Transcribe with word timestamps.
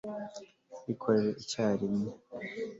bikore 0.85 1.21
icyarimwe 1.41 2.09